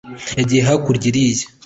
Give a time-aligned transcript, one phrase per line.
[0.39, 1.45] yagiye hakurya iriya